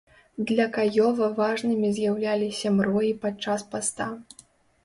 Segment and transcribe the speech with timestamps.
[0.51, 4.09] Для каёва важнымі з'яўляліся мроі падчас паста.